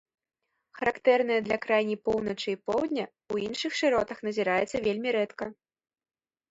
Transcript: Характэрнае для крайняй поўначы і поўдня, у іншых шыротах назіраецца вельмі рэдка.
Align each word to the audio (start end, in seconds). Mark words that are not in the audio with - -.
Характэрнае 0.77 1.37
для 1.49 1.57
крайняй 1.65 1.99
поўначы 2.09 2.47
і 2.55 2.59
поўдня, 2.71 3.05
у 3.35 3.41
іншых 3.47 3.71
шыротах 3.83 4.17
назіраецца 4.31 4.77
вельмі 4.89 5.09
рэдка. 5.21 5.45